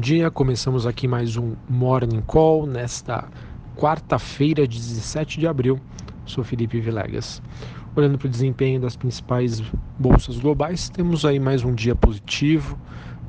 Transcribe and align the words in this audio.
bom 0.00 0.02
dia. 0.02 0.30
Começamos 0.30 0.86
aqui 0.86 1.06
mais 1.06 1.36
um 1.36 1.54
Morning 1.68 2.22
Call 2.22 2.64
nesta 2.64 3.28
quarta-feira, 3.76 4.66
17 4.66 5.38
de 5.38 5.46
abril. 5.46 5.78
Sou 6.24 6.42
Felipe 6.42 6.80
Vilegas. 6.80 7.42
Olhando 7.94 8.16
para 8.16 8.26
o 8.26 8.30
desempenho 8.30 8.80
das 8.80 8.96
principais 8.96 9.62
bolsas 9.98 10.38
globais, 10.38 10.88
temos 10.88 11.26
aí 11.26 11.38
mais 11.38 11.62
um 11.64 11.74
dia 11.74 11.94
positivo. 11.94 12.78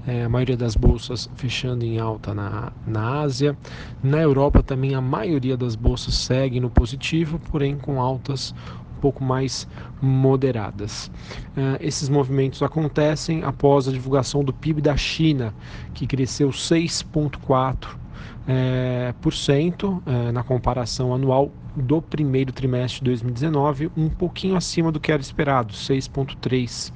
É, 0.07 0.23
a 0.23 0.29
maioria 0.29 0.55
das 0.55 0.73
bolsas 0.73 1.29
fechando 1.35 1.83
em 1.83 1.99
alta 1.99 2.33
na, 2.33 2.71
na 2.87 3.19
Ásia. 3.19 3.57
Na 4.01 4.19
Europa 4.21 4.63
também 4.63 4.95
a 4.95 5.01
maioria 5.01 5.57
das 5.57 5.75
bolsas 5.75 6.13
segue 6.13 6.61
no 6.61 6.69
positivo, 6.69 7.37
porém 7.51 7.77
com 7.77 7.99
altas 7.99 8.55
pouco 9.01 9.23
mais 9.23 9.67
moderadas. 10.01 11.11
Uh, 11.57 11.77
esses 11.81 12.07
movimentos 12.07 12.61
acontecem 12.61 13.43
após 13.43 13.87
a 13.87 13.91
divulgação 13.91 14.43
do 14.43 14.53
PIB 14.53 14.81
da 14.81 14.95
China, 14.95 15.53
que 15.93 16.05
cresceu 16.05 16.49
6,4%. 16.49 17.99
É, 18.47 19.13
por 19.21 19.33
cento, 19.33 20.01
é, 20.05 20.31
na 20.31 20.43
comparação 20.43 21.13
anual 21.13 21.51
do 21.75 22.01
primeiro 22.01 22.51
trimestre 22.51 22.99
de 22.99 23.05
2019, 23.05 23.91
um 23.95 24.09
pouquinho 24.09 24.55
acima 24.55 24.91
do 24.91 24.99
que 24.99 25.11
era 25.11 25.21
esperado, 25.21 25.73
6,3%. 25.73 26.91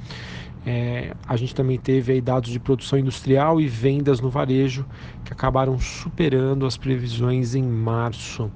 É, 0.67 1.13
a 1.27 1.35
gente 1.35 1.53
também 1.53 1.77
teve 1.77 2.13
aí 2.13 2.19
dados 2.21 2.49
de 2.49 2.59
produção 2.59 2.97
industrial 2.97 3.61
e 3.61 3.67
vendas 3.67 4.19
no 4.19 4.31
varejo 4.31 4.83
que 5.23 5.31
acabaram 5.31 5.77
superando 5.79 6.65
as 6.65 6.75
previsões 6.75 7.53
em 7.53 7.63
março. 7.63 8.51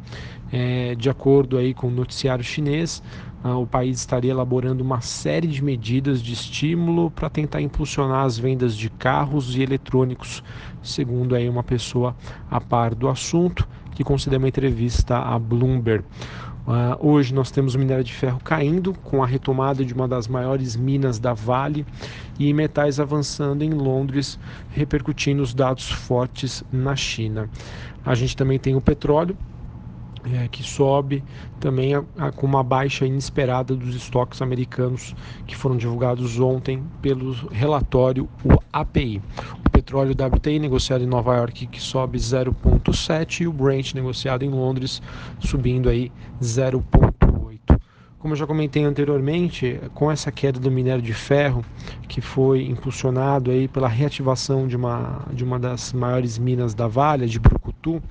É, 0.52 0.96
de 0.96 1.12
acordo 1.12 1.60
aí 1.60 1.76
com 1.76 1.88
o 1.88 1.92
noticiário 1.92 2.44
chinês, 2.44 3.04
o 3.44 3.66
país 3.66 4.00
estaria 4.00 4.32
elaborando 4.32 4.84
uma 4.84 5.02
série 5.02 5.48
de 5.48 5.64
medidas 5.64 6.22
de 6.22 6.34
estímulo 6.34 7.10
para 7.10 7.30
tentar 7.30 7.62
impulsionar 7.62 8.26
as 8.26 8.38
vendas 8.38 8.76
de 8.76 8.90
carros 8.90 9.56
e 9.56 9.62
eletrônicos, 9.62 10.44
segundo 10.82 11.36
aí 11.36 11.48
uma 11.48 11.64
pessoa 11.64 12.16
a 12.52 12.60
par 12.60 12.94
do 12.94 13.08
assunto 13.08 13.68
que 13.94 14.04
concedeu 14.04 14.40
uma 14.40 14.48
entrevista 14.48 15.18
à 15.18 15.38
Bloomberg. 15.38 16.04
Uh, 16.68 16.96
hoje 17.00 17.34
nós 17.34 17.50
temos 17.50 17.74
o 17.74 17.80
minério 17.80 18.04
de 18.04 18.14
ferro 18.14 18.40
caindo, 18.44 18.94
com 18.94 19.24
a 19.24 19.26
retomada 19.26 19.84
de 19.84 19.94
uma 19.94 20.08
das 20.08 20.28
maiores 20.28 20.76
minas 20.76 21.18
da 21.18 21.34
Vale, 21.34 21.86
e 22.38 22.54
metais 22.54 23.00
avançando 23.00 23.64
em 23.64 23.72
Londres, 23.72 24.38
repercutindo 24.70 25.42
os 25.42 25.54
dados 25.54 25.90
fortes 25.90 26.64
na 26.72 26.96
China. 26.96 27.50
A 28.06 28.14
gente 28.14 28.38
também 28.38 28.60
tem 28.60 28.76
o 28.76 28.82
petróleo, 28.82 29.36
é, 30.26 30.48
que 30.48 30.64
sobe 30.64 31.24
também 31.60 31.96
a, 31.96 32.04
a, 32.18 32.32
com 32.32 32.46
uma 32.46 32.64
baixa 32.64 33.06
inesperada 33.06 33.76
dos 33.76 33.96
estoques 33.96 34.42
americanos 34.42 35.16
que 35.46 35.56
foram 35.56 35.78
divulgados 35.78 36.40
ontem 36.40 36.84
pelo 37.02 37.32
relatório 37.52 38.28
o 38.44 38.58
API. 38.72 39.22
O 39.66 39.70
petróleo 39.70 40.12
WTI 40.12 40.60
negociado 40.60 41.04
em 41.04 41.08
Nova 41.08 41.36
York 41.38 41.68
que 41.68 41.82
sobe 41.82 42.18
0,7 42.18 43.42
e 43.42 43.48
o 43.48 43.54
Brent 43.54 43.94
negociado 43.94 44.44
em 44.44 44.50
Londres 44.50 45.02
subindo 45.40 45.90
aí 45.90 46.12
0,8. 46.42 47.80
Como 48.20 48.34
eu 48.34 48.38
já 48.38 48.46
comentei 48.46 48.84
anteriormente, 48.84 49.80
com 49.94 50.12
essa 50.12 50.30
queda 50.30 50.60
do 50.60 50.70
minério 50.70 51.02
de 51.02 51.14
ferro, 51.14 51.64
que 52.06 52.20
foi 52.20 52.68
impulsionado 52.68 53.50
aí 53.50 53.66
pela 53.66 53.88
reativação 53.88 54.68
de 54.68 54.76
uma, 54.76 55.26
de 55.32 55.42
uma 55.42 55.58
das 55.58 55.94
maiores 55.94 56.38
minas 56.38 56.74
da 56.74 56.86
Vale, 56.86 57.28
de 57.28 57.40
Brucutu, 57.40 58.04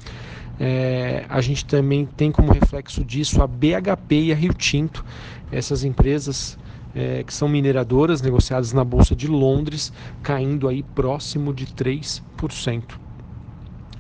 é, 0.60 1.24
a 1.28 1.40
gente 1.40 1.64
também 1.64 2.04
tem 2.04 2.32
como 2.32 2.52
reflexo 2.52 3.04
disso 3.04 3.40
a 3.42 3.46
BHP 3.46 4.24
e 4.24 4.32
a 4.32 4.34
Rio 4.34 4.52
Tinto, 4.52 5.04
essas 5.52 5.84
empresas 5.84 6.58
é, 6.94 7.22
que 7.22 7.32
são 7.32 7.48
mineradoras 7.48 8.20
negociadas 8.20 8.72
na 8.72 8.84
Bolsa 8.84 9.14
de 9.14 9.28
Londres, 9.28 9.92
caindo 10.22 10.68
aí 10.68 10.82
próximo 10.82 11.54
de 11.54 11.66
3%, 11.66 12.82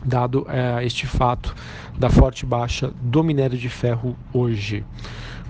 dado 0.04 0.46
é, 0.48 0.84
este 0.84 1.06
fato 1.06 1.54
da 1.96 2.10
forte 2.10 2.44
baixa 2.44 2.92
do 3.02 3.22
minério 3.22 3.56
de 3.56 3.68
ferro 3.68 4.16
hoje. 4.32 4.84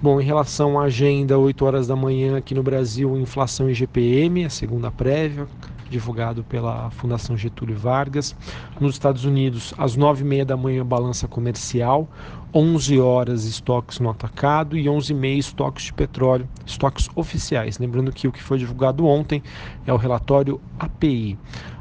Bom, 0.00 0.20
em 0.20 0.25
relação 0.25 0.78
à 0.78 0.84
agenda, 0.84 1.36
8 1.38 1.64
horas 1.64 1.86
da 1.86 1.96
manhã 1.96 2.36
aqui 2.36 2.54
no 2.54 2.62
Brasil, 2.62 3.19
inflação 3.19 3.69
e 3.69 3.75
GPM, 3.75 4.44
a 4.44 4.50
segunda 4.50 4.92
prévia, 4.92 5.48
divulgado 5.88 6.44
pela 6.44 6.91
Fundação 6.91 7.37
Getúlio 7.37 7.76
Vargas. 7.76 8.34
Nos 8.81 8.94
Estados 8.94 9.25
Unidos, 9.25 9.75
às 9.76 9.97
9h30 9.97 10.44
da 10.44 10.56
manhã, 10.56 10.84
balança 10.84 11.26
comercial, 11.26 12.09
11 12.54 12.99
horas 12.99 13.44
estoques 13.44 14.00
no 14.00 14.10
atacado 14.10 14.76
e 14.76 14.84
11h30 14.84 15.38
estoques 15.38 15.84
de 15.84 15.93
petróleo, 15.93 16.49
estoques 16.66 17.09
oficiais. 17.15 17.78
Lembrando 17.78 18.12
que 18.12 18.26
o 18.28 18.32
que 18.32 18.43
foi 18.43 18.59
divulgado 18.59 19.06
ontem 19.06 19.43
é 19.87 19.93
o 19.93 19.97
relatório 19.97 20.60
API. 20.78 21.38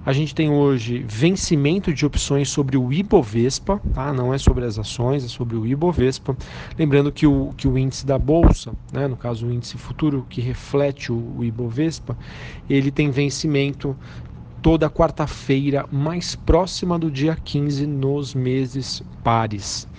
A 0.07 0.13
gente 0.13 0.33
tem 0.33 0.49
hoje 0.49 1.03
vencimento 1.05 1.93
de 1.93 2.05
opções 2.05 2.47
sobre 2.47 2.77
o 2.77 2.93
Ibovespa, 2.93 3.81
tá? 3.93 4.13
não 4.13 4.33
é 4.33 4.37
sobre 4.37 4.63
as 4.63 4.79
ações, 4.79 5.25
é 5.25 5.27
sobre 5.27 5.57
o 5.57 5.67
Ibovespa. 5.67 6.33
Lembrando 6.79 7.11
que 7.11 7.27
o, 7.27 7.53
que 7.57 7.67
o 7.67 7.77
índice 7.77 8.05
da 8.05 8.17
Bolsa, 8.17 8.73
né? 8.89 9.05
no 9.05 9.17
caso 9.17 9.45
o 9.45 9.51
índice 9.51 9.77
futuro 9.77 10.25
que 10.29 10.39
reflete 10.39 11.11
o, 11.11 11.39
o 11.39 11.43
Ibovespa, 11.43 12.17
ele 12.69 12.89
tem 12.89 13.11
vencimento 13.11 13.97
toda 14.61 14.89
quarta-feira, 14.89 15.85
mais 15.91 16.35
próxima 16.35 16.97
do 16.97 17.11
dia 17.11 17.35
15 17.43 17.85
nos 17.85 18.33
meses 18.33 19.03
pares. 19.21 19.89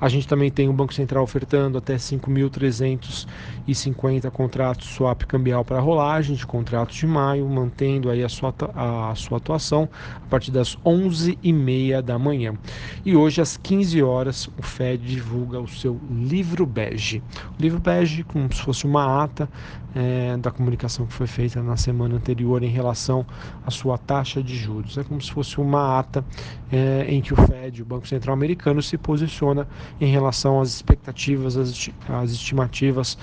A 0.00 0.08
gente 0.08 0.26
também 0.28 0.50
tem 0.50 0.68
o 0.68 0.72
Banco 0.72 0.92
Central 0.92 1.22
ofertando 1.24 1.78
até 1.78 1.96
5.350 1.96 4.30
contratos 4.30 4.88
swap 4.88 5.22
cambial 5.22 5.64
para 5.64 5.80
rolagem 5.80 6.36
de 6.36 6.46
contratos 6.46 6.96
de 6.96 7.06
maio, 7.06 7.48
mantendo 7.48 8.10
aí 8.10 8.22
a 8.22 8.28
sua, 8.28 8.54
a 8.74 9.14
sua 9.14 9.38
atuação 9.38 9.88
a 10.16 10.26
partir 10.28 10.50
das 10.50 10.76
11h30 10.84 12.02
da 12.02 12.18
manhã. 12.18 12.52
E 13.04 13.14
hoje, 13.16 13.40
às 13.40 13.56
15 13.56 14.02
horas, 14.02 14.50
o 14.58 14.62
Fed 14.62 15.06
divulga 15.06 15.60
o 15.60 15.68
seu 15.68 15.98
livro 16.10 16.66
bege. 16.66 17.22
O 17.58 17.62
livro 17.62 17.80
bege, 17.80 18.22
como 18.22 18.52
se 18.52 18.60
fosse 18.60 18.84
uma 18.84 19.24
ata 19.24 19.48
é, 19.94 20.36
da 20.36 20.50
comunicação 20.50 21.06
que 21.06 21.12
foi 21.12 21.26
feita 21.26 21.62
na 21.62 21.76
semana 21.76 22.16
anterior 22.16 22.62
em 22.62 22.68
relação 22.68 23.26
à 23.64 23.70
sua 23.70 23.96
taxa 23.96 24.42
de 24.42 24.54
juros. 24.56 24.98
É 24.98 25.04
como 25.04 25.20
se 25.20 25.30
fosse 25.30 25.58
uma 25.58 25.98
ata 25.98 26.24
é, 26.70 27.06
em 27.08 27.20
que 27.20 27.32
o 27.32 27.36
Fed, 27.36 27.82
o 27.82 27.84
Banco 27.84 28.06
Central 28.06 28.34
Americano, 28.34 28.82
se 28.82 28.98
posiciona 28.98 29.66
em 30.00 30.06
relação 30.06 30.60
às 30.60 30.70
expectativas, 30.70 31.56
às, 31.56 31.90
às 32.08 32.30
estimativas 32.30 33.16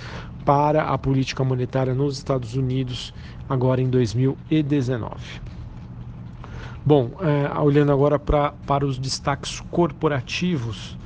para 0.46 0.84
a 0.84 0.98
política 0.98 1.44
monetária 1.44 1.94
nos 1.94 2.18
Estados 2.18 2.56
Unidos 2.56 3.14
agora 3.48 3.82
em 3.82 3.90
2019. 3.90 5.16
Bom, 6.86 7.12
é, 7.22 7.60
olhando 7.60 7.94
agora 7.94 8.20
pra, 8.20 8.52
para 8.68 8.86
os 8.86 8.98
destaques 8.98 9.62
corporativos, 9.72 10.98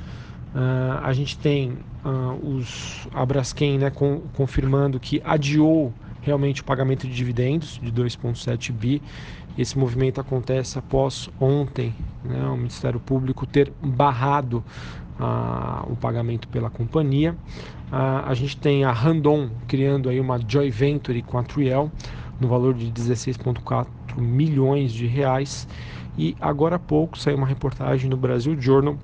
uh, 0.55 0.99
a 1.03 1.13
gente 1.13 1.37
tem 1.37 1.77
uh, 2.03 2.55
os, 2.55 3.07
a 3.13 3.25
Braskem 3.25 3.77
né, 3.77 3.89
com, 3.89 4.21
confirmando 4.33 4.99
que 4.99 5.21
adiou 5.23 5.93
realmente 6.21 6.61
o 6.61 6.65
pagamento 6.65 7.07
de 7.07 7.13
dividendos 7.13 7.79
de 7.81 7.91
2,7 7.91 8.71
bi. 8.71 9.01
Esse 9.57 9.77
movimento 9.77 10.21
acontece 10.21 10.77
após 10.77 11.29
ontem 11.39 11.93
né, 12.23 12.45
o 12.47 12.57
Ministério 12.57 12.99
Público 12.99 13.45
ter 13.45 13.71
barrado 13.81 14.63
o 15.89 15.95
pagamento 15.95 16.47
pela 16.47 16.69
companhia. 16.69 17.35
a 17.91 18.31
gente 18.35 18.55
tem 18.55 18.83
a 18.83 18.91
Randon 18.91 19.49
criando 19.67 20.09
aí 20.09 20.19
uma 20.19 20.39
joint 20.47 20.69
venture 20.69 21.23
com 21.23 21.39
a 21.39 21.43
Triel 21.43 21.91
no 22.39 22.47
valor 22.47 22.75
de 22.75 22.91
16,4 22.91 23.87
milhões 24.15 24.91
de 24.91 25.07
reais. 25.07 25.67
E 26.17 26.35
agora 26.39 26.75
há 26.75 26.79
pouco 26.79 27.17
saiu 27.17 27.37
uma 27.37 27.47
reportagem 27.47 28.09
no 28.09 28.17
Brasil 28.17 28.59
Journal 28.59 28.97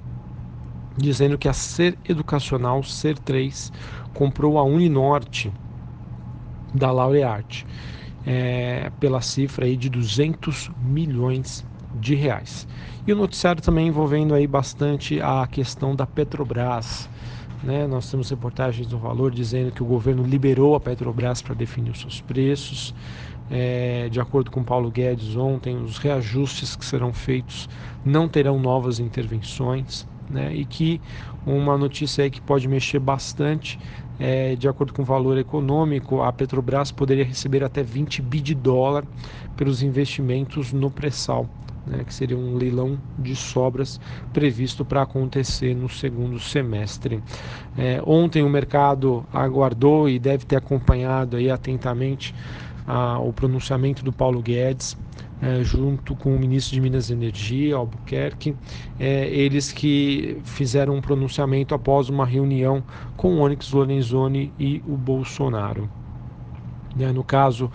dizendo 0.97 1.37
que 1.37 1.47
a 1.47 1.53
Ser 1.53 1.97
Educacional, 2.07 2.83
Ser 2.83 3.17
3, 3.17 3.71
comprou 4.13 4.57
a 4.57 4.63
Uninorte 4.63 5.51
da 6.73 6.91
Laureate 6.91 7.65
é, 8.25 8.91
pela 8.99 9.21
cifra 9.21 9.65
aí 9.65 9.75
de 9.75 9.89
200 9.89 10.71
milhões 10.81 11.65
de 11.99 12.15
reais. 12.15 12.67
E 13.05 13.13
o 13.13 13.15
noticiário 13.15 13.61
também 13.61 13.87
envolvendo 13.87 14.33
aí 14.33 14.47
bastante 14.47 15.19
a 15.21 15.45
questão 15.47 15.95
da 15.95 16.05
Petrobras. 16.05 17.09
Né? 17.63 17.87
Nós 17.87 18.09
temos 18.09 18.29
reportagens 18.29 18.87
no 18.87 18.97
Valor 18.97 19.31
dizendo 19.31 19.71
que 19.71 19.83
o 19.83 19.85
governo 19.85 20.23
liberou 20.23 20.75
a 20.75 20.79
Petrobras 20.79 21.41
para 21.41 21.53
definir 21.53 21.91
os 21.91 21.99
seus 21.99 22.21
preços. 22.21 22.93
É, 23.51 24.07
de 24.09 24.19
acordo 24.19 24.49
com 24.49 24.63
Paulo 24.63 24.89
Guedes 24.89 25.35
ontem, 25.35 25.75
os 25.77 25.97
reajustes 25.97 26.75
que 26.75 26.85
serão 26.85 27.13
feitos 27.13 27.69
não 28.03 28.27
terão 28.27 28.57
novas 28.59 28.99
intervenções. 28.99 30.07
Né? 30.33 30.53
E 30.55 30.65
que 30.65 30.99
uma 31.45 31.77
notícia 31.77 32.23
aí 32.23 32.31
que 32.31 32.41
pode 32.41 32.67
mexer 32.67 32.99
bastante 32.99 33.79
é, 34.19 34.55
de 34.55 34.67
acordo 34.67 34.91
com 34.93 35.03
o 35.03 35.05
valor 35.05 35.37
econômico, 35.37 36.21
a 36.21 36.33
Petrobras 36.33 36.91
poderia 36.91 37.23
receber 37.23 37.63
até 37.63 37.83
20 37.83 38.21
bi 38.21 38.41
de 38.41 38.55
dólar 38.55 39.05
pelos 39.55 39.83
investimentos 39.83 40.73
no 40.73 40.89
pré-sal 40.89 41.47
né, 41.85 42.03
que 42.05 42.13
seria 42.13 42.37
um 42.37 42.55
leilão 42.55 42.97
de 43.17 43.35
sobras 43.35 43.99
previsto 44.31 44.85
para 44.85 45.01
acontecer 45.01 45.75
no 45.75 45.89
segundo 45.89 46.39
semestre. 46.39 47.21
É, 47.77 48.01
ontem 48.05 48.43
o 48.43 48.49
mercado 48.49 49.25
aguardou 49.33 50.09
e 50.09 50.17
deve 50.17 50.45
ter 50.45 50.55
acompanhado 50.55 51.37
aí 51.37 51.49
atentamente 51.49 52.33
a, 52.87 53.19
o 53.19 53.31
pronunciamento 53.33 54.03
do 54.03 54.11
Paulo 54.11 54.41
Guedes 54.41 54.97
é, 55.43 55.63
junto 55.63 56.15
com 56.15 56.33
o 56.33 56.39
ministro 56.39 56.73
de 56.73 56.81
Minas 56.81 57.09
e 57.09 57.13
Energia, 57.13 57.75
Albuquerque, 57.75 58.55
é, 58.97 59.27
eles 59.27 59.73
que 59.73 60.37
fizeram 60.45 60.95
um 60.95 61.01
pronunciamento 61.01 61.75
após 61.75 62.07
uma 62.07 62.25
reunião 62.25 62.81
com 63.17 63.35
o 63.35 63.39
Onyx 63.39 63.71
Lorenzoni 63.71 64.53
e 64.57 64.81
o 64.87 64.95
Bolsonaro. 64.95 65.89
Né, 66.95 67.11
no 67.11 67.23
caso, 67.23 67.71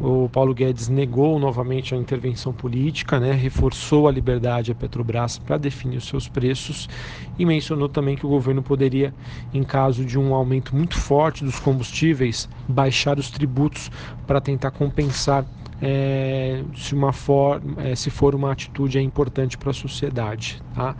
o 0.00 0.28
Paulo 0.28 0.54
Guedes 0.54 0.88
negou 0.88 1.38
novamente 1.40 1.92
a 1.92 1.98
intervenção 1.98 2.52
política, 2.52 3.18
né, 3.18 3.32
reforçou 3.32 4.06
a 4.06 4.12
liberdade 4.12 4.70
à 4.70 4.74
Petrobras 4.74 5.38
para 5.38 5.58
definir 5.58 5.96
os 5.96 6.06
seus 6.06 6.28
preços 6.28 6.88
e 7.36 7.44
mencionou 7.44 7.88
também 7.88 8.16
que 8.16 8.24
o 8.24 8.28
governo 8.28 8.62
poderia, 8.62 9.12
em 9.52 9.64
caso 9.64 10.04
de 10.04 10.16
um 10.16 10.32
aumento 10.32 10.74
muito 10.74 10.96
forte 10.96 11.44
dos 11.44 11.58
combustíveis, 11.58 12.48
baixar 12.68 13.18
os 13.18 13.28
tributos 13.28 13.90
para 14.24 14.40
tentar 14.40 14.70
compensar 14.70 15.44
é, 15.82 16.62
se, 16.76 16.94
uma 16.94 17.12
for, 17.12 17.62
é, 17.78 17.94
se 17.94 18.10
for 18.10 18.34
uma 18.34 18.52
atitude 18.52 18.98
é 18.98 19.00
importante 19.00 19.56
para 19.56 19.70
a 19.70 19.74
sociedade. 19.74 20.62
Tá? 20.74 20.94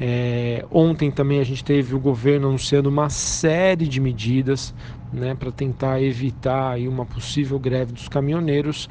É, 0.00 0.64
ontem 0.70 1.10
também 1.10 1.40
a 1.40 1.44
gente 1.44 1.64
teve 1.64 1.94
o 1.94 1.98
governo 1.98 2.48
anunciando 2.48 2.88
uma 2.88 3.08
série 3.08 3.86
de 3.86 4.00
medidas 4.00 4.74
né, 5.12 5.34
para 5.34 5.50
tentar 5.50 6.00
evitar 6.00 6.72
aí 6.72 6.86
uma 6.86 7.04
possível 7.04 7.58
greve 7.58 7.92
dos 7.92 8.08
caminhoneiros, 8.08 8.88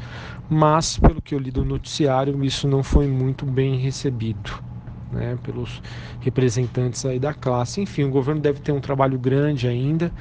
mas 0.49 0.97
pelo 0.97 1.21
que 1.21 1.33
eu 1.33 1.39
li 1.39 1.51
do 1.51 1.63
noticiário, 1.63 2.43
isso 2.43 2.67
não 2.67 2.83
foi 2.83 3.07
muito 3.07 3.45
bem 3.45 3.77
recebido. 3.77 4.67
Né, 5.11 5.39
pelos 5.41 5.81
representantes 6.21 7.03
aí 7.03 7.17
da 7.17 7.33
classe. 7.33 7.81
Enfim, 7.81 8.03
o 8.03 8.11
governo 8.11 8.39
deve 8.39 8.59
ter 8.59 8.71
um 8.71 8.79
trabalho 8.79 9.17
grande 9.17 9.67
ainda, 9.67 10.11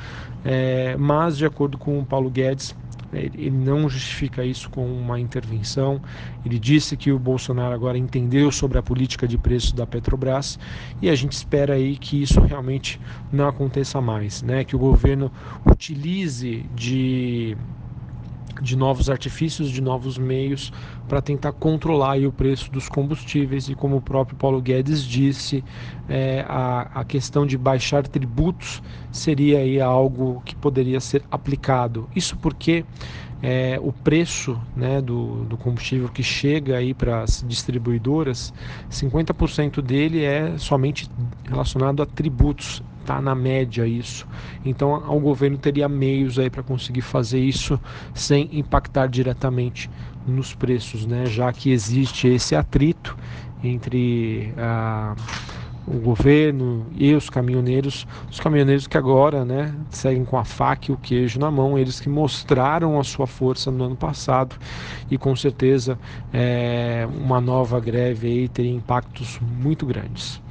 é, 0.43 0.97
mas 0.97 1.37
de 1.37 1.45
acordo 1.45 1.77
com 1.77 1.99
o 1.99 2.07
Paulo 2.07 2.31
Guedes, 2.31 2.75
ele 3.13 3.51
não 3.51 3.89
justifica 3.89 4.45
isso 4.45 4.69
com 4.71 4.87
uma 4.87 5.19
intervenção. 5.19 6.01
Ele 6.45 6.59
disse 6.59 6.97
que 6.97 7.11
o 7.11 7.19
Bolsonaro 7.19 7.75
agora 7.75 7.97
entendeu 7.97 8.51
sobre 8.53 8.79
a 8.79 8.83
política 8.83 9.27
de 9.27 9.39
preço 9.39 9.75
da 9.75 9.87
Petrobras 9.87 10.59
e 11.01 11.09
a 11.09 11.15
gente 11.15 11.33
espera 11.33 11.75
aí 11.75 11.97
que 11.97 12.23
isso 12.23 12.41
realmente 12.41 13.01
não 13.33 13.49
aconteça 13.49 14.01
mais, 14.01 14.43
né? 14.43 14.65
Que 14.65 14.77
o 14.77 14.79
governo 14.79 15.33
utilize 15.65 16.69
de 16.75 17.57
de 18.63 18.77
novos 18.77 19.09
artifícios, 19.11 19.71
de 19.71 19.81
novos 19.81 20.19
meios 20.19 20.73
para 21.09 21.21
tentar 21.21 21.53
controlar 21.53 22.19
o 22.19 22.33
preço 22.33 22.71
dos 22.71 22.89
combustíveis 22.89 23.69
e 23.69 23.75
como 23.75 23.97
o 23.97 24.01
próprio 24.01 24.37
Paulo 24.37 24.61
Guedes 24.61 25.03
disse, 25.03 25.65
é, 26.09 26.45
a, 26.49 27.01
a 27.01 27.05
questão 27.05 27.47
de 27.47 27.57
baixar 27.57 28.07
tributos 28.07 28.83
seria 29.11 29.59
aí 29.59 29.81
algo 29.81 30.43
que 30.45 30.55
poderia 30.55 31.01
ser 31.01 31.23
aplicado. 31.31 32.09
Isso 32.15 32.37
porque 32.37 32.85
é, 33.43 33.79
o 33.81 33.93
preço 33.93 34.61
né, 34.75 35.01
do, 35.01 35.45
do 35.45 35.57
combustível 35.57 36.09
que 36.09 36.23
chega 36.23 36.77
aí 36.77 36.93
para 36.93 37.23
as 37.23 37.45
distribuidoras, 37.47 38.53
50% 38.91 39.81
dele 39.81 40.25
é 40.25 40.59
somente 40.59 41.09
relacionado 41.49 42.03
a 42.03 42.07
tributos 42.07 42.83
está 43.09 43.23
na 43.23 43.35
média 43.35 43.87
isso. 43.87 44.27
Então, 44.63 45.03
o 45.09 45.19
governo 45.19 45.57
teria 45.57 45.89
meios 45.89 46.39
aí 46.39 46.51
para 46.51 46.63
conseguir 46.63 47.01
fazer 47.01 47.41
isso 47.41 47.81
sem 48.13 48.51
impactar 48.53 49.07
diretamente 49.07 49.91
nos 50.27 50.55
preços, 50.55 51.07
né? 51.07 51.25
Já 51.25 51.51
que 51.51 51.71
existe 51.71 52.29
esse 52.29 52.55
atrito 52.55 53.17
entre 53.65 54.53
a 54.59 55.17
o 55.91 55.99
governo 56.01 56.87
e 56.95 57.15
os 57.15 57.31
caminhoneiros, 57.31 58.07
os 58.31 58.39
caminhoneiros 58.39 58.87
que 58.87 58.99
agora 58.99 59.43
né, 59.43 59.75
seguem 59.89 60.23
com 60.23 60.37
a 60.37 60.45
faca 60.45 60.91
e 60.91 60.95
o 60.95 60.99
queijo 60.99 61.39
na 61.39 61.51
mão, 61.51 61.79
eles 61.79 61.99
que 61.99 62.11
mostraram 62.11 63.01
a 63.01 63.05
sua 63.05 63.27
força 63.27 63.71
no 63.71 63.85
ano 63.85 63.97
passado 63.97 64.55
e 65.11 65.17
com 65.17 65.35
certeza 65.35 65.99
é, 66.31 67.09
uma 67.19 67.41
nova 67.41 67.81
greve 67.81 68.27
aí 68.27 68.49
teria 68.49 68.71
impactos 68.71 69.41
muito 69.41 69.87
grandes. 69.87 70.43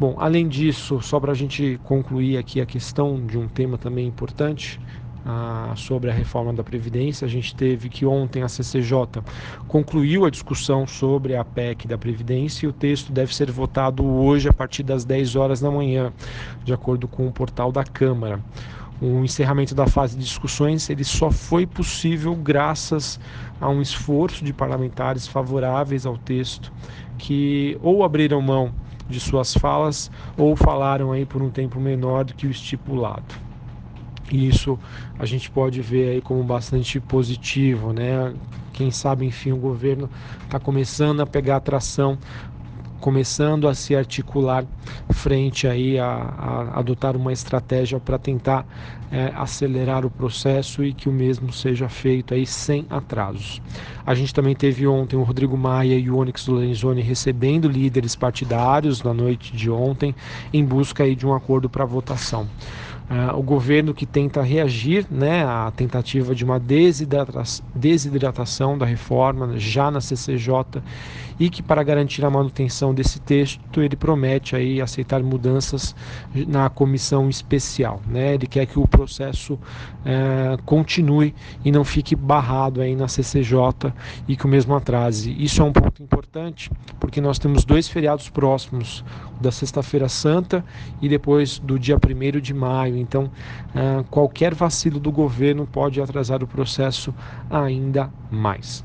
Bom, 0.00 0.14
além 0.18 0.48
disso, 0.48 0.98
só 1.02 1.20
para 1.20 1.32
a 1.32 1.34
gente 1.34 1.78
concluir 1.84 2.38
aqui 2.38 2.58
a 2.58 2.64
questão 2.64 3.26
de 3.26 3.36
um 3.36 3.46
tema 3.46 3.76
também 3.76 4.06
importante, 4.06 4.80
ah, 5.26 5.74
sobre 5.76 6.08
a 6.10 6.14
reforma 6.14 6.54
da 6.54 6.64
Previdência. 6.64 7.26
A 7.26 7.28
gente 7.28 7.54
teve 7.54 7.90
que 7.90 8.06
ontem 8.06 8.42
a 8.42 8.48
CCJ 8.48 9.22
concluiu 9.68 10.24
a 10.24 10.30
discussão 10.30 10.86
sobre 10.86 11.36
a 11.36 11.44
PEC 11.44 11.86
da 11.86 11.98
Previdência 11.98 12.64
e 12.64 12.68
o 12.70 12.72
texto 12.72 13.12
deve 13.12 13.36
ser 13.36 13.50
votado 13.50 14.02
hoje 14.02 14.48
a 14.48 14.54
partir 14.54 14.82
das 14.82 15.04
10 15.04 15.36
horas 15.36 15.60
da 15.60 15.70
manhã, 15.70 16.10
de 16.64 16.72
acordo 16.72 17.06
com 17.06 17.26
o 17.26 17.32
portal 17.32 17.70
da 17.70 17.84
Câmara. 17.84 18.40
O 19.02 19.22
encerramento 19.22 19.74
da 19.74 19.86
fase 19.86 20.16
de 20.16 20.24
discussões 20.24 20.88
ele 20.88 21.04
só 21.04 21.30
foi 21.30 21.66
possível 21.66 22.34
graças 22.34 23.20
a 23.60 23.68
um 23.68 23.82
esforço 23.82 24.42
de 24.42 24.54
parlamentares 24.54 25.26
favoráveis 25.26 26.06
ao 26.06 26.16
texto 26.16 26.72
que 27.18 27.78
ou 27.82 28.02
abriram 28.02 28.40
mão 28.40 28.72
de 29.10 29.20
suas 29.20 29.54
falas 29.54 30.10
ou 30.36 30.56
falaram 30.56 31.12
aí 31.12 31.26
por 31.26 31.42
um 31.42 31.50
tempo 31.50 31.80
menor 31.80 32.24
do 32.24 32.34
que 32.34 32.46
o 32.46 32.50
estipulado. 32.50 33.34
E 34.30 34.48
isso 34.48 34.78
a 35.18 35.26
gente 35.26 35.50
pode 35.50 35.80
ver 35.82 36.10
aí 36.10 36.20
como 36.20 36.42
bastante 36.44 37.00
positivo, 37.00 37.92
né? 37.92 38.32
Quem 38.72 38.90
sabe, 38.90 39.26
enfim, 39.26 39.52
o 39.52 39.56
governo 39.56 40.08
está 40.44 40.58
começando 40.58 41.20
a 41.20 41.26
pegar 41.26 41.56
atração 41.56 42.16
começando 43.00 43.66
a 43.66 43.74
se 43.74 43.96
articular 43.96 44.64
frente 45.10 45.66
aí 45.66 45.98
a, 45.98 46.06
a 46.06 46.78
adotar 46.78 47.16
uma 47.16 47.32
estratégia 47.32 47.98
para 47.98 48.18
tentar 48.18 48.66
é, 49.10 49.32
acelerar 49.34 50.04
o 50.04 50.10
processo 50.10 50.84
e 50.84 50.92
que 50.92 51.08
o 51.08 51.12
mesmo 51.12 51.52
seja 51.52 51.88
feito 51.88 52.34
aí 52.34 52.46
sem 52.46 52.86
atrasos. 52.90 53.60
A 54.04 54.14
gente 54.14 54.34
também 54.34 54.54
teve 54.54 54.86
ontem 54.86 55.16
o 55.16 55.22
Rodrigo 55.22 55.56
Maia 55.56 55.98
e 55.98 56.10
o 56.10 56.16
Onyx 56.16 56.46
Lorenzoni 56.46 57.02
recebendo 57.02 57.68
líderes 57.68 58.16
partidários 58.16 59.02
na 59.02 59.12
noite 59.12 59.56
de 59.56 59.70
ontem 59.70 60.14
em 60.52 60.64
busca 60.64 61.04
aí 61.04 61.14
de 61.14 61.26
um 61.26 61.34
acordo 61.34 61.68
para 61.68 61.84
votação. 61.84 62.48
Uh, 63.10 63.36
o 63.36 63.42
governo 63.42 63.92
que 63.92 64.06
tenta 64.06 64.40
reagir 64.40 65.04
né, 65.10 65.44
à 65.44 65.72
tentativa 65.74 66.32
de 66.32 66.44
uma 66.44 66.60
desidratação, 66.60 67.66
desidratação 67.74 68.78
da 68.78 68.86
reforma 68.86 69.58
já 69.58 69.90
na 69.90 70.00
CCJ 70.00 70.80
e 71.40 71.50
que 71.50 71.60
para 71.60 71.82
garantir 71.82 72.24
a 72.24 72.30
manutenção 72.30 72.94
desse 72.94 73.18
texto 73.18 73.82
ele 73.82 73.96
promete 73.96 74.54
aí 74.54 74.80
aceitar 74.80 75.20
mudanças 75.24 75.96
na 76.46 76.68
comissão 76.68 77.28
especial. 77.28 78.00
Né? 78.06 78.34
Ele 78.34 78.46
quer 78.46 78.66
que 78.66 78.78
o 78.78 78.86
processo 78.86 79.58
é, 80.04 80.56
continue 80.64 81.34
e 81.64 81.72
não 81.72 81.82
fique 81.82 82.14
barrado 82.14 82.80
aí 82.80 82.94
na 82.94 83.08
CCJ 83.08 83.89
e 84.28 84.36
que 84.36 84.44
o 84.44 84.48
mesmo 84.48 84.74
atrase. 84.74 85.34
Isso 85.38 85.60
é 85.62 85.64
um 85.64 85.72
ponto 85.72 86.02
importante 86.02 86.70
porque 86.98 87.20
nós 87.20 87.38
temos 87.38 87.64
dois 87.64 87.88
feriados 87.88 88.28
próximos, 88.28 89.04
da 89.40 89.50
Sexta-feira 89.50 90.08
Santa 90.08 90.64
e 91.00 91.08
depois 91.08 91.58
do 91.58 91.78
dia 91.78 91.96
1 91.96 92.40
de 92.40 92.52
maio. 92.52 92.96
Então, 92.96 93.30
é, 93.74 94.04
qualquer 94.10 94.54
vacilo 94.54 95.00
do 95.00 95.10
governo 95.10 95.66
pode 95.66 96.00
atrasar 96.00 96.42
o 96.42 96.46
processo 96.46 97.14
ainda 97.50 98.10
mais. 98.30 98.84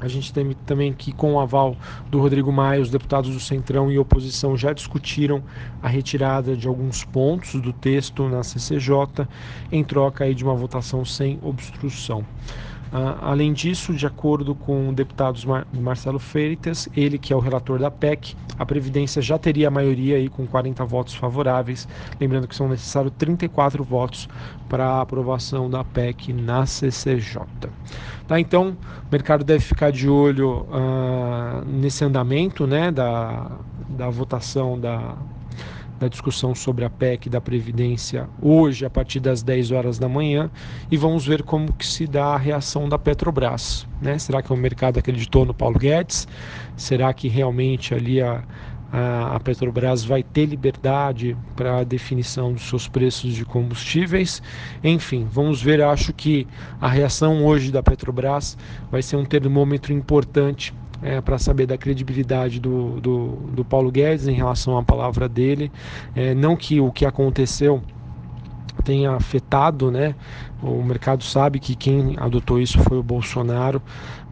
A 0.00 0.06
gente 0.06 0.32
tem 0.32 0.52
também 0.64 0.92
que, 0.92 1.12
com 1.12 1.34
o 1.34 1.40
aval 1.40 1.76
do 2.08 2.20
Rodrigo 2.20 2.52
Maia, 2.52 2.80
os 2.80 2.90
deputados 2.90 3.30
do 3.30 3.40
Centrão 3.40 3.90
e 3.90 3.98
oposição 3.98 4.56
já 4.56 4.72
discutiram 4.72 5.42
a 5.82 5.88
retirada 5.88 6.56
de 6.56 6.68
alguns 6.68 7.04
pontos 7.04 7.60
do 7.60 7.72
texto 7.72 8.28
na 8.28 8.44
CCJ, 8.44 9.26
em 9.72 9.82
troca 9.82 10.24
aí 10.24 10.34
de 10.34 10.44
uma 10.44 10.54
votação 10.54 11.04
sem 11.04 11.38
obstrução. 11.42 12.24
Uh, 12.92 13.18
além 13.20 13.52
disso, 13.52 13.92
de 13.92 14.06
acordo 14.06 14.54
com 14.54 14.88
o 14.88 14.92
deputado 14.92 15.38
Mar 15.46 15.66
Marcelo 15.72 16.18
Freitas, 16.18 16.88
ele 16.96 17.18
que 17.18 17.32
é 17.32 17.36
o 17.36 17.38
relator 17.38 17.78
da 17.78 17.90
PEC, 17.90 18.34
a 18.58 18.64
Previdência 18.64 19.20
já 19.20 19.38
teria 19.38 19.68
a 19.68 19.70
maioria 19.70 20.16
aí 20.16 20.28
com 20.28 20.46
40 20.46 20.84
votos 20.84 21.14
favoráveis, 21.14 21.86
lembrando 22.18 22.48
que 22.48 22.56
são 22.56 22.68
necessários 22.68 23.12
34 23.18 23.84
votos 23.84 24.28
para 24.68 24.86
a 24.86 25.00
aprovação 25.02 25.68
da 25.68 25.84
PEC 25.84 26.32
na 26.32 26.64
CCJ. 26.64 27.42
Tá, 28.26 28.40
então, 28.40 28.70
o 28.70 29.12
mercado 29.12 29.44
deve 29.44 29.64
ficar 29.64 29.90
de 29.90 30.08
olho 30.08 30.66
uh, 30.68 31.64
nesse 31.66 32.04
andamento 32.04 32.66
né, 32.66 32.90
da, 32.90 33.50
da 33.88 34.10
votação 34.10 34.78
da, 34.78 35.14
da 35.98 36.08
discussão 36.08 36.54
sobre 36.54 36.84
a 36.84 36.90
PEC 36.90 37.28
da 37.28 37.40
Previdência 37.40 38.28
hoje, 38.40 38.84
a 38.84 38.90
partir 38.90 39.20
das 39.20 39.42
10 39.42 39.72
horas 39.72 39.98
da 39.98 40.08
manhã, 40.08 40.50
e 40.90 40.96
vamos 40.96 41.26
ver 41.26 41.42
como 41.42 41.72
que 41.72 41.86
se 41.86 42.06
dá 42.06 42.26
a 42.26 42.36
reação 42.36 42.88
da 42.88 42.98
Petrobras. 42.98 43.86
Né? 44.00 44.18
Será 44.18 44.42
que 44.42 44.52
o 44.52 44.56
mercado 44.56 44.98
acreditou 44.98 45.44
no 45.44 45.52
Paulo 45.52 45.78
Guedes? 45.78 46.28
Será 46.76 47.12
que 47.12 47.28
realmente 47.28 47.94
ali 47.94 48.20
a, 48.20 48.44
a 48.92 49.40
Petrobras 49.40 50.04
vai 50.04 50.22
ter 50.22 50.46
liberdade 50.46 51.36
para 51.56 51.78
a 51.78 51.84
definição 51.84 52.52
dos 52.52 52.62
seus 52.68 52.88
preços 52.88 53.34
de 53.34 53.44
combustíveis? 53.44 54.40
Enfim, 54.82 55.26
vamos 55.30 55.60
ver. 55.60 55.82
Acho 55.82 56.12
que 56.12 56.46
a 56.80 56.88
reação 56.88 57.44
hoje 57.44 57.72
da 57.72 57.82
Petrobras 57.82 58.56
vai 58.90 59.02
ser 59.02 59.16
um 59.16 59.24
termômetro 59.24 59.92
importante 59.92 60.72
é, 61.02 61.20
para 61.20 61.38
saber 61.38 61.66
da 61.66 61.78
credibilidade 61.78 62.60
do, 62.60 63.00
do, 63.00 63.26
do, 63.52 63.64
Paulo 63.64 63.90
Guedes 63.90 64.26
em 64.26 64.34
relação 64.34 64.76
à 64.76 64.82
palavra 64.82 65.28
dele. 65.28 65.70
É, 66.14 66.34
não 66.34 66.56
que 66.56 66.80
o 66.80 66.90
que 66.90 67.06
aconteceu 67.06 67.82
tenha 68.84 69.12
afetado, 69.12 69.90
né? 69.90 70.14
O 70.62 70.82
mercado 70.82 71.22
sabe 71.22 71.60
que 71.60 71.74
quem 71.74 72.16
adotou 72.18 72.60
isso 72.60 72.78
foi 72.80 72.98
o 72.98 73.02
Bolsonaro, 73.02 73.82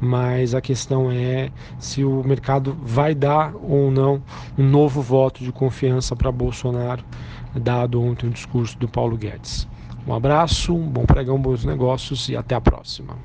mas 0.01 0.55
a 0.55 0.61
questão 0.61 1.11
é 1.11 1.51
se 1.79 2.05
o 2.05 2.23
mercado 2.25 2.77
vai 2.83 3.15
dar 3.15 3.55
ou 3.55 3.91
não 3.91 4.23
um 4.59 4.65
novo 4.65 5.03
voto 5.03 5.45
de 5.45 5.53
confiança 5.53 6.17
para 6.17 6.33
Bolsonaro, 6.33 7.05
dado 7.55 8.03
ontem 8.03 8.27
o 8.29 8.31
discurso 8.31 8.79
do 8.79 8.89
Paulo 8.89 9.17
Guedes. 9.17 9.69
Um 10.07 10.15
abraço, 10.15 10.75
um 10.75 10.89
bom 10.89 11.05
pregão, 11.05 11.39
bons 11.39 11.65
negócios 11.65 12.29
e 12.29 12.37
até 12.37 12.55
a 12.55 12.61
próxima. 12.61 13.17